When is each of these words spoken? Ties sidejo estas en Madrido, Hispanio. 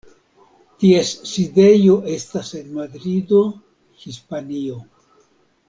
Ties 0.83 1.11
sidejo 1.31 1.99
estas 2.15 2.51
en 2.61 2.73
Madrido, 2.79 3.43
Hispanio. 4.07 4.83